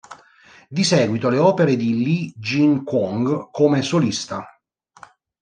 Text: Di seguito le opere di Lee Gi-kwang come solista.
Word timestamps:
Di 0.67 0.83
seguito 0.83 1.29
le 1.29 1.37
opere 1.37 1.75
di 1.75 2.03
Lee 2.03 2.33
Gi-kwang 2.35 3.49
come 3.51 3.83
solista. 3.83 4.43